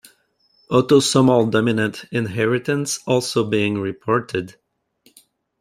Autosomal 0.71 1.51
dominant 1.51 2.05
inheritance 2.11 2.97
also 3.05 3.47
being 3.47 3.77
reported. 3.79 4.55